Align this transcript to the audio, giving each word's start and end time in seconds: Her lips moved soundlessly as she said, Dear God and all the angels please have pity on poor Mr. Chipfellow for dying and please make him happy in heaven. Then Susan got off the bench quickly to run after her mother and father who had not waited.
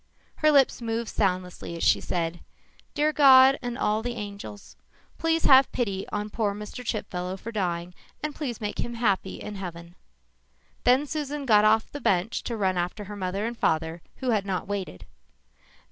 Her 0.37 0.51
lips 0.51 0.81
moved 0.81 1.09
soundlessly 1.11 1.77
as 1.77 1.83
she 1.83 2.01
said, 2.01 2.39
Dear 2.95 3.13
God 3.13 3.59
and 3.61 3.77
all 3.77 4.01
the 4.01 4.15
angels 4.15 4.75
please 5.19 5.45
have 5.45 5.71
pity 5.71 6.07
on 6.09 6.31
poor 6.31 6.55
Mr. 6.55 6.83
Chipfellow 6.83 7.37
for 7.37 7.51
dying 7.51 7.93
and 8.23 8.33
please 8.33 8.59
make 8.59 8.79
him 8.79 8.95
happy 8.95 9.39
in 9.39 9.53
heaven. 9.57 9.93
Then 10.85 11.05
Susan 11.05 11.45
got 11.45 11.65
off 11.65 11.91
the 11.91 12.01
bench 12.01 12.39
quickly 12.41 12.45
to 12.47 12.57
run 12.57 12.77
after 12.79 13.03
her 13.03 13.15
mother 13.15 13.45
and 13.45 13.55
father 13.55 14.01
who 14.15 14.31
had 14.31 14.43
not 14.43 14.67
waited. 14.67 15.05